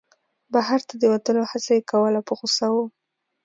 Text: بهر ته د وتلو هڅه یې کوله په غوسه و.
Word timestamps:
بهر 0.53 0.79
ته 0.87 0.93
د 1.01 1.03
وتلو 1.13 1.43
هڅه 1.51 1.71
یې 1.77 1.87
کوله 1.91 2.19
په 2.27 2.33
غوسه 2.39 2.67
و. 2.73 2.75